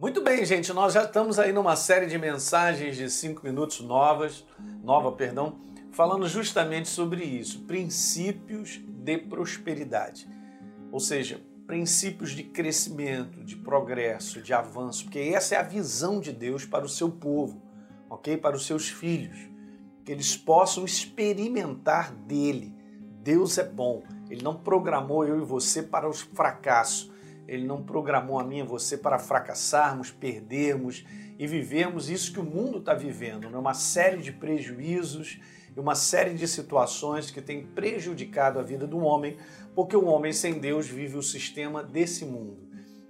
Muito 0.00 0.22
bem, 0.22 0.44
gente, 0.44 0.72
nós 0.72 0.94
já 0.94 1.02
estamos 1.02 1.40
aí 1.40 1.52
numa 1.52 1.74
série 1.74 2.06
de 2.06 2.16
mensagens 2.16 2.96
de 2.96 3.10
cinco 3.10 3.44
minutos 3.44 3.80
novas, 3.80 4.46
nova, 4.80 5.10
perdão, 5.10 5.58
falando 5.90 6.28
justamente 6.28 6.88
sobre 6.88 7.24
isso, 7.24 7.64
princípios 7.64 8.80
de 8.86 9.18
prosperidade. 9.18 10.30
Ou 10.92 11.00
seja, 11.00 11.42
princípios 11.66 12.30
de 12.30 12.44
crescimento, 12.44 13.42
de 13.42 13.56
progresso, 13.56 14.40
de 14.40 14.54
avanço, 14.54 15.02
porque 15.02 15.18
essa 15.18 15.56
é 15.56 15.58
a 15.58 15.64
visão 15.64 16.20
de 16.20 16.30
Deus 16.30 16.64
para 16.64 16.84
o 16.84 16.88
seu 16.88 17.10
povo, 17.10 17.60
ok? 18.08 18.36
Para 18.36 18.54
os 18.54 18.66
seus 18.66 18.88
filhos, 18.88 19.50
que 20.04 20.12
eles 20.12 20.36
possam 20.36 20.84
experimentar 20.84 22.14
dele. 22.14 22.72
Deus 23.20 23.58
é 23.58 23.64
bom, 23.64 24.04
ele 24.30 24.44
não 24.44 24.54
programou 24.54 25.26
eu 25.26 25.42
e 25.42 25.44
você 25.44 25.82
para 25.82 26.08
os 26.08 26.20
fracassos 26.20 27.17
ele 27.48 27.66
não 27.66 27.82
programou 27.82 28.38
a 28.38 28.44
mim 28.44 28.58
e 28.58 28.62
você 28.62 28.98
para 28.98 29.18
fracassarmos, 29.18 30.10
perdermos 30.10 31.04
e 31.38 31.46
vivermos 31.46 32.10
isso 32.10 32.32
que 32.32 32.38
o 32.38 32.44
mundo 32.44 32.78
está 32.78 32.92
vivendo, 32.92 33.48
né? 33.48 33.56
uma 33.56 33.72
série 33.72 34.18
de 34.18 34.30
prejuízos 34.30 35.40
e 35.74 35.80
uma 35.80 35.94
série 35.94 36.34
de 36.34 36.46
situações 36.46 37.30
que 37.30 37.40
têm 37.40 37.64
prejudicado 37.64 38.58
a 38.58 38.62
vida 38.62 38.86
do 38.86 38.98
homem, 38.98 39.38
porque 39.74 39.96
o 39.96 40.04
homem 40.04 40.32
sem 40.32 40.58
Deus 40.58 40.86
vive 40.86 41.16
o 41.16 41.22
sistema 41.22 41.82
desse 41.82 42.26
mundo. 42.26 42.68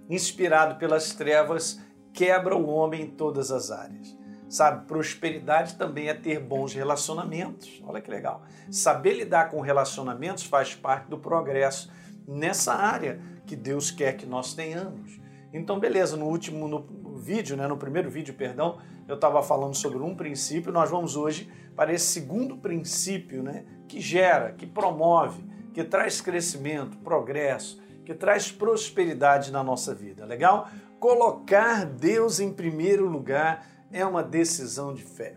Inspirado 0.09 0.75
pelas 0.79 1.13
trevas, 1.13 1.81
quebra 2.13 2.55
o 2.55 2.67
homem 2.67 3.03
em 3.03 3.07
todas 3.07 3.51
as 3.51 3.71
áreas. 3.71 4.17
Sabe, 4.47 4.87
prosperidade 4.87 5.75
também 5.75 6.07
é 6.07 6.13
ter 6.13 6.39
bons 6.39 6.73
relacionamentos. 6.73 7.83
Olha 7.85 8.01
que 8.01 8.09
legal. 8.09 8.41
Saber 8.71 9.13
lidar 9.13 9.49
com 9.51 9.61
relacionamentos 9.61 10.43
faz 10.43 10.73
parte 10.73 11.07
do 11.07 11.19
progresso 11.19 11.91
nessa 12.29 12.73
área 12.73 13.19
que 13.45 13.55
Deus 13.55 13.89
quer 13.89 14.15
que 14.15 14.25
nós 14.25 14.53
tenhamos. 14.53 15.19
Então, 15.51 15.79
beleza, 15.79 16.15
no 16.15 16.25
último 16.25 16.67
no 16.67 17.17
vídeo, 17.17 17.57
né, 17.57 17.67
no 17.67 17.77
primeiro 17.77 18.09
vídeo, 18.09 18.35
perdão, 18.35 18.77
eu 19.07 19.15
estava 19.15 19.41
falando 19.41 19.75
sobre 19.75 19.97
um 19.97 20.15
princípio, 20.15 20.71
nós 20.71 20.89
vamos 20.89 21.15
hoje 21.15 21.49
para 21.75 21.91
esse 21.91 22.05
segundo 22.05 22.55
princípio, 22.57 23.41
né, 23.41 23.65
que 23.87 23.99
gera, 23.99 24.51
que 24.51 24.67
promove, 24.67 25.43
que 25.73 25.83
traz 25.83 26.21
crescimento, 26.21 26.97
progresso, 26.97 27.81
que 28.05 28.13
traz 28.13 28.51
prosperidade 28.51 29.51
na 29.51 29.63
nossa 29.63 29.95
vida. 29.95 30.25
Legal? 30.25 30.69
Colocar 30.99 31.85
Deus 31.85 32.39
em 32.39 32.53
primeiro 32.53 33.07
lugar 33.07 33.65
é 33.91 34.05
uma 34.05 34.21
decisão 34.21 34.93
de 34.93 35.01
fé. 35.01 35.35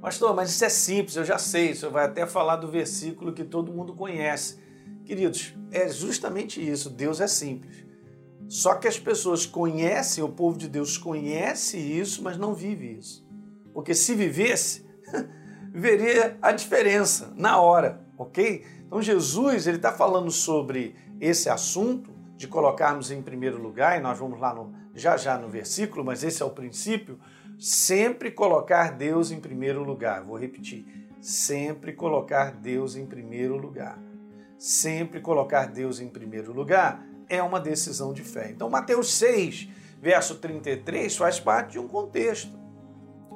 Pastor, 0.00 0.34
mas 0.34 0.50
isso 0.50 0.64
é 0.64 0.68
simples, 0.68 1.16
eu 1.16 1.24
já 1.24 1.38
sei, 1.38 1.74
você 1.74 1.88
vai 1.88 2.04
até 2.04 2.26
falar 2.26 2.56
do 2.56 2.68
versículo 2.68 3.32
que 3.32 3.44
todo 3.44 3.72
mundo 3.72 3.94
conhece. 3.94 4.65
Queridos, 5.06 5.54
é 5.70 5.88
justamente 5.88 6.60
isso. 6.60 6.90
Deus 6.90 7.20
é 7.20 7.28
simples. 7.28 7.86
Só 8.48 8.74
que 8.74 8.88
as 8.88 8.98
pessoas 8.98 9.46
conhecem, 9.46 10.22
o 10.22 10.28
povo 10.28 10.58
de 10.58 10.68
Deus 10.68 10.98
conhece 10.98 11.78
isso, 11.78 12.24
mas 12.24 12.36
não 12.36 12.52
vive 12.52 12.98
isso. 12.98 13.24
Porque 13.72 13.94
se 13.94 14.16
vivesse, 14.16 14.84
veria 15.72 16.36
a 16.42 16.50
diferença 16.50 17.32
na 17.36 17.60
hora, 17.60 18.04
ok? 18.18 18.64
Então 18.84 19.00
Jesus 19.00 19.68
ele 19.68 19.76
está 19.76 19.92
falando 19.92 20.30
sobre 20.30 20.96
esse 21.20 21.48
assunto 21.48 22.10
de 22.36 22.48
colocarmos 22.48 23.12
em 23.12 23.22
primeiro 23.22 23.62
lugar, 23.62 23.96
e 23.96 24.02
nós 24.02 24.18
vamos 24.18 24.40
lá 24.40 24.52
no, 24.52 24.74
já 24.92 25.16
já 25.16 25.38
no 25.38 25.48
versículo, 25.48 26.04
mas 26.04 26.24
esse 26.24 26.42
é 26.42 26.44
o 26.44 26.50
princípio, 26.50 27.18
sempre 27.58 28.32
colocar 28.32 28.90
Deus 28.90 29.30
em 29.30 29.38
primeiro 29.38 29.84
lugar. 29.84 30.24
Vou 30.24 30.36
repetir, 30.36 30.84
sempre 31.20 31.92
colocar 31.92 32.50
Deus 32.50 32.96
em 32.96 33.06
primeiro 33.06 33.56
lugar 33.56 33.98
sempre 34.58 35.20
colocar 35.20 35.66
Deus 35.66 36.00
em 36.00 36.08
primeiro 36.08 36.52
lugar 36.52 37.04
é 37.28 37.42
uma 37.42 37.60
decisão 37.60 38.12
de 38.12 38.22
fé. 38.22 38.50
Então, 38.50 38.70
Mateus 38.70 39.14
6, 39.14 39.68
verso 40.00 40.36
33, 40.36 41.16
faz 41.16 41.40
parte 41.40 41.72
de 41.72 41.78
um 41.78 41.88
contexto. 41.88 42.56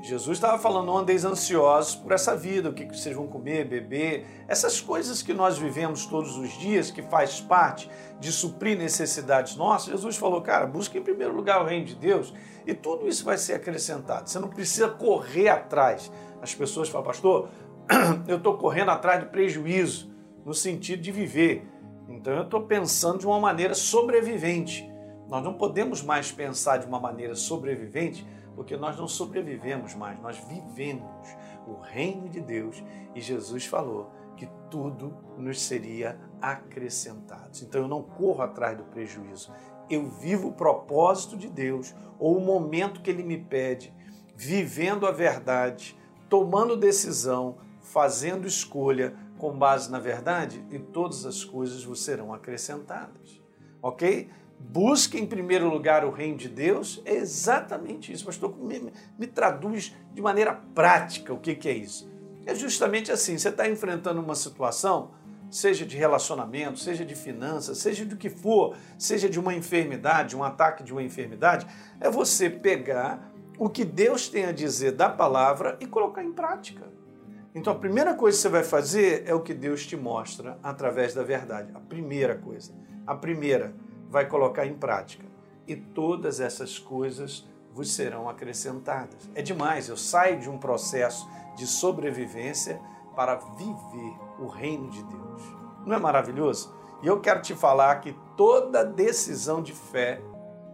Jesus 0.03 0.39
estava 0.39 0.59
falando, 0.59 0.87
não 0.87 0.97
andeis 0.97 1.27
ansiosos 1.27 1.95
por 1.95 2.13
essa 2.13 2.35
vida, 2.35 2.71
o 2.71 2.73
que 2.73 2.87
vocês 2.87 3.15
vão 3.15 3.27
comer, 3.27 3.67
beber, 3.67 4.27
essas 4.49 4.81
coisas 4.81 5.21
que 5.21 5.35
nós 5.35 5.59
vivemos 5.59 6.07
todos 6.07 6.39
os 6.39 6.51
dias, 6.59 6.91
que 6.91 7.03
faz 7.03 7.41
parte 7.41 7.91
de 8.19 8.33
suprir 8.33 8.79
necessidades 8.79 9.57
nossas. 9.57 9.91
Jesus 9.93 10.17
falou, 10.17 10.41
cara, 10.41 10.67
busque 10.67 10.97
em 10.97 11.03
primeiro 11.03 11.35
lugar 11.35 11.61
o 11.63 11.67
reino 11.67 11.85
de 11.85 11.95
Deus 11.95 12.33
e 12.67 12.73
tudo 12.73 13.07
isso 13.07 13.25
vai 13.25 13.37
ser 13.37 13.55
acrescentado. 13.55 14.31
Você 14.31 14.39
não 14.39 14.49
precisa 14.49 14.89
correr 14.89 15.49
atrás. 15.49 16.11
As 16.41 16.55
pessoas 16.55 16.89
falam, 16.89 17.07
pastor, 17.07 17.51
eu 18.27 18.39
estou 18.39 18.57
correndo 18.57 18.91
atrás 18.91 19.21
de 19.21 19.27
prejuízo 19.27 20.10
no 20.45 20.55
sentido 20.55 21.03
de 21.03 21.13
viver. 21.13 21.67
Então 22.09 22.33
eu 22.33 22.43
estou 22.43 22.63
pensando 22.63 23.19
de 23.19 23.27
uma 23.27 23.39
maneira 23.39 23.75
sobrevivente. 23.75 24.89
Nós 25.29 25.43
não 25.45 25.55
podemos 25.55 26.03
mais 26.03 26.33
pensar 26.33 26.79
de 26.79 26.87
uma 26.87 26.99
maneira 26.99 27.35
sobrevivente, 27.35 28.27
porque 28.57 28.77
nós 28.77 28.97
não 28.99 29.07
sobrevivemos 29.07 29.95
mais, 29.95 30.21
nós 30.21 30.37
vivemos 30.39 31.29
o 31.67 31.81
reino 31.81 32.29
de 32.29 32.41
Deus. 32.41 32.83
E 33.15 33.21
Jesus 33.21 33.65
falou 33.65 34.11
que 34.37 34.49
tudo 34.71 35.15
nos 35.39 35.61
seria 35.61 36.19
acrescentado. 36.43 37.51
Então 37.63 37.83
eu 37.83 37.89
não 37.89 38.03
corro 38.03 38.43
atrás 38.43 38.77
do 38.77 38.85
prejuízo. 38.85 39.53
Eu 39.89 40.09
vivo 40.09 40.49
o 40.49 40.53
propósito 40.53 41.37
de 41.37 41.49
Deus, 41.49 41.95
ou 42.19 42.37
o 42.37 42.41
momento 42.41 43.01
que 43.01 43.11
Ele 43.11 43.23
me 43.23 43.39
pede, 43.39 43.93
vivendo 44.37 45.07
a 45.07 45.11
verdade, 45.11 45.97
tomando 46.29 46.77
decisão, 46.77 47.59
fazendo 47.81 48.47
escolha, 48.47 49.15
com 49.41 49.57
base 49.57 49.91
na 49.91 49.99
verdade 49.99 50.63
e 50.71 50.79
todas 50.79 51.25
as 51.25 51.43
coisas 51.43 51.83
vos 51.83 52.05
serão 52.05 52.33
acrescentadas. 52.33 53.41
Ok? 53.83 54.29
Busque 54.59 55.19
em 55.19 55.27
primeiro 55.27 55.71
lugar 55.71 56.05
o 56.05 56.11
reino 56.11 56.37
de 56.37 56.49
Deus, 56.49 57.01
é 57.07 57.15
exatamente 57.15 58.13
isso. 58.13 58.27
Pastor, 58.27 58.55
me, 58.59 58.93
me 59.19 59.27
traduz 59.27 59.97
de 60.13 60.21
maneira 60.21 60.53
prática 60.75 61.33
o 61.33 61.39
que, 61.39 61.55
que 61.55 61.67
é 61.67 61.73
isso. 61.73 62.11
É 62.45 62.55
justamente 62.55 63.11
assim: 63.11 63.39
você 63.39 63.49
está 63.49 63.67
enfrentando 63.67 64.21
uma 64.21 64.35
situação, 64.35 65.13
seja 65.51 65.87
de 65.87 65.97
relacionamento, 65.97 66.79
seja 66.79 67.07
de 67.07 67.15
finanças, 67.15 67.79
seja 67.79 68.05
do 68.05 68.17
que 68.17 68.29
for, 68.29 68.77
seja 68.99 69.31
de 69.31 69.41
uma 69.41 69.55
enfermidade, 69.55 70.37
um 70.37 70.45
ataque 70.45 70.83
de 70.83 70.93
uma 70.93 71.03
enfermidade, 71.03 71.67
é 71.99 72.11
você 72.11 72.51
pegar 72.51 73.33
o 73.59 73.71
que 73.71 73.85
Deus 73.85 74.29
tem 74.29 74.45
a 74.45 74.53
dizer 74.53 74.93
da 74.93 75.09
palavra 75.09 75.79
e 75.81 75.87
colocar 75.87 76.23
em 76.23 76.33
prática. 76.33 77.00
Então 77.55 77.73
a 77.73 77.77
primeira 77.77 78.15
coisa 78.15 78.37
que 78.37 78.43
você 78.43 78.49
vai 78.49 78.63
fazer 78.63 79.25
é 79.27 79.35
o 79.35 79.41
que 79.41 79.53
Deus 79.53 79.85
te 79.85 79.97
mostra 79.97 80.59
através 80.63 81.15
da 81.15 81.23
verdade. 81.23 81.73
A 81.75 81.81
primeira 81.81 82.37
coisa. 82.37 82.73
A 83.07 83.15
primeira 83.15 83.75
vai 84.09 84.27
colocar 84.27 84.67
em 84.67 84.75
prática. 84.75 85.25
E 85.67 85.75
todas 85.75 86.41
essas 86.41 86.79
coisas 86.79 87.49
vos 87.73 87.93
serão 87.93 88.29
acrescentadas. 88.29 89.31
É 89.35 89.43
demais, 89.43 89.89
eu 89.89 89.97
saio 89.97 90.39
de 90.39 90.49
um 90.49 90.59
processo 90.59 91.29
de 91.57 91.67
sobrevivência 91.67 92.81
para 93.15 93.37
viver 93.37 94.17
o 94.39 94.47
reino 94.47 94.89
de 94.91 95.03
Deus. 95.05 95.43
Não 95.85 95.97
é 95.97 95.99
maravilhoso? 95.99 96.75
E 97.03 97.07
eu 97.07 97.21
quero 97.21 97.43
te 97.43 97.55
falar 97.55 98.01
que 98.01 98.15
toda 98.37 98.85
decisão 98.85 99.63
de 99.63 99.73
fé, 99.73 100.21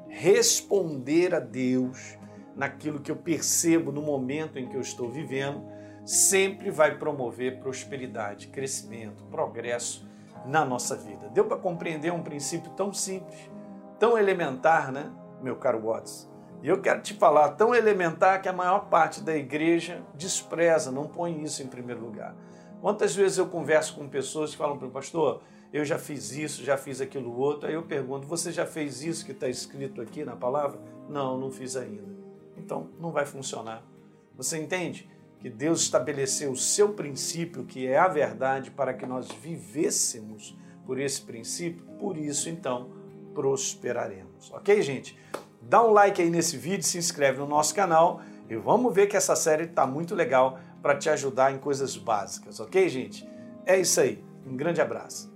responder 0.08 1.34
a 1.34 1.40
Deus 1.40 2.18
naquilo 2.54 3.00
que 3.00 3.10
eu 3.10 3.16
percebo 3.16 3.92
no 3.92 4.02
momento 4.02 4.58
em 4.58 4.68
que 4.68 4.76
eu 4.76 4.80
estou 4.80 5.10
vivendo, 5.10 5.62
sempre 6.06 6.70
vai 6.70 6.96
promover 6.96 7.58
prosperidade, 7.58 8.46
crescimento, 8.46 9.24
progresso 9.24 10.08
na 10.46 10.64
nossa 10.64 10.94
vida. 10.94 11.28
Deu 11.30 11.44
para 11.46 11.56
compreender 11.56 12.12
um 12.12 12.22
princípio 12.22 12.70
tão 12.70 12.92
simples, 12.92 13.50
tão 13.98 14.16
elementar, 14.16 14.92
né, 14.92 15.12
meu 15.42 15.56
caro 15.56 15.80
Watts? 15.80 16.30
E 16.62 16.68
eu 16.68 16.80
quero 16.80 17.02
te 17.02 17.14
falar, 17.14 17.50
tão 17.50 17.74
elementar 17.74 18.40
que 18.40 18.48
a 18.48 18.52
maior 18.52 18.88
parte 18.88 19.20
da 19.20 19.36
igreja 19.36 20.00
despreza, 20.14 20.92
não 20.92 21.08
põe 21.08 21.42
isso 21.42 21.62
em 21.62 21.66
primeiro 21.66 22.00
lugar. 22.00 22.36
Quantas 22.80 23.14
vezes 23.14 23.38
eu 23.38 23.48
converso 23.48 23.96
com 23.96 24.08
pessoas 24.08 24.52
que 24.52 24.56
falam 24.56 24.78
para 24.78 24.86
o 24.86 24.90
pastor, 24.90 25.42
eu 25.72 25.84
já 25.84 25.98
fiz 25.98 26.32
isso, 26.32 26.64
já 26.64 26.76
fiz 26.76 27.00
aquilo 27.00 27.36
outro, 27.36 27.68
aí 27.68 27.74
eu 27.74 27.82
pergunto, 27.82 28.28
você 28.28 28.52
já 28.52 28.64
fez 28.64 29.02
isso 29.02 29.26
que 29.26 29.32
está 29.32 29.48
escrito 29.48 30.00
aqui 30.00 30.24
na 30.24 30.36
palavra? 30.36 30.80
Não, 31.08 31.36
não 31.36 31.50
fiz 31.50 31.76
ainda. 31.76 32.14
Então, 32.56 32.90
não 33.00 33.10
vai 33.10 33.26
funcionar. 33.26 33.82
Você 34.36 34.56
entende? 34.58 35.10
Que 35.38 35.50
Deus 35.50 35.82
estabeleceu 35.82 36.52
o 36.52 36.56
seu 36.56 36.90
princípio, 36.90 37.64
que 37.64 37.86
é 37.86 37.98
a 37.98 38.08
verdade, 38.08 38.70
para 38.70 38.94
que 38.94 39.06
nós 39.06 39.30
vivêssemos 39.30 40.56
por 40.84 40.98
esse 40.98 41.20
princípio, 41.22 41.84
por 41.98 42.16
isso 42.16 42.48
então 42.48 42.90
prosperaremos. 43.34 44.50
Ok, 44.52 44.80
gente? 44.82 45.18
Dá 45.60 45.84
um 45.84 45.90
like 45.90 46.22
aí 46.22 46.30
nesse 46.30 46.56
vídeo, 46.56 46.84
se 46.84 46.96
inscreve 46.96 47.38
no 47.38 47.46
nosso 47.46 47.74
canal 47.74 48.22
e 48.48 48.56
vamos 48.56 48.94
ver 48.94 49.08
que 49.08 49.16
essa 49.16 49.34
série 49.34 49.64
está 49.64 49.86
muito 49.86 50.14
legal 50.14 50.58
para 50.80 50.96
te 50.96 51.10
ajudar 51.10 51.52
em 51.52 51.58
coisas 51.58 51.96
básicas, 51.96 52.60
ok, 52.60 52.88
gente? 52.88 53.28
É 53.66 53.78
isso 53.78 54.00
aí. 54.00 54.24
Um 54.46 54.56
grande 54.56 54.80
abraço. 54.80 55.35